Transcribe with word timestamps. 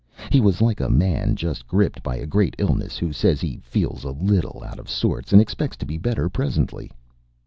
He 0.31 0.41
was 0.41 0.63
like 0.63 0.79
a 0.79 0.89
man 0.89 1.35
just 1.35 1.67
gripped 1.67 2.01
by 2.01 2.15
a 2.15 2.25
great 2.25 2.55
illness, 2.57 2.97
who 2.97 3.13
says 3.13 3.39
he 3.39 3.57
feels 3.61 4.03
a 4.03 4.09
little 4.09 4.63
out 4.65 4.79
of 4.79 4.89
sorts, 4.89 5.31
and 5.31 5.39
expects 5.39 5.77
to 5.77 5.85
be 5.85 5.99
better 5.99 6.27
presently. 6.27 6.89